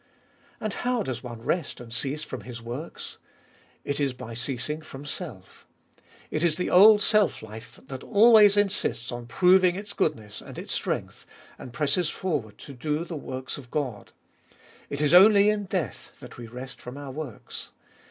[0.59, 3.19] And how does one rest and cease from his works?
[3.83, 5.67] It is by ceasing from self.
[6.31, 10.73] It is the old self life that always insists upon proving its goodness and its
[10.73, 11.27] strength,
[11.59, 14.11] and presses forward to do the works of God.
[14.89, 17.69] It is only in death that we rest from our works.